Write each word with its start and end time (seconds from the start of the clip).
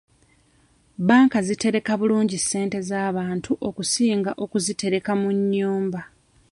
Bbanka 0.99 1.37
zitereka 1.47 1.91
bulungi 1.99 2.37
ssente 2.43 2.77
z'abantu 2.89 3.51
okusinga 3.67 4.31
okuzitereka 4.43 5.11
mu 5.21 5.29
nnyumba. 5.37 6.01